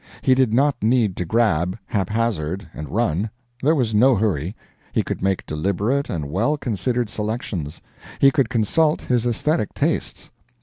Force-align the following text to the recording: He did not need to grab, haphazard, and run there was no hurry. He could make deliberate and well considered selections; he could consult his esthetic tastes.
He 0.23 0.33
did 0.33 0.51
not 0.51 0.81
need 0.81 1.15
to 1.17 1.25
grab, 1.25 1.77
haphazard, 1.85 2.67
and 2.73 2.89
run 2.89 3.29
there 3.61 3.75
was 3.75 3.93
no 3.93 4.15
hurry. 4.15 4.55
He 4.91 5.03
could 5.03 5.21
make 5.21 5.45
deliberate 5.45 6.09
and 6.09 6.31
well 6.31 6.57
considered 6.57 7.07
selections; 7.07 7.81
he 8.17 8.31
could 8.31 8.49
consult 8.49 9.03
his 9.03 9.27
esthetic 9.27 9.75
tastes. 9.75 10.31